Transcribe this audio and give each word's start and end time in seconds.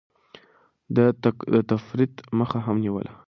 ده 0.95 1.05
د 1.53 1.55
تفريط 1.71 2.13
مخه 2.39 2.59
هم 2.65 2.77
نيوله. 2.83 3.11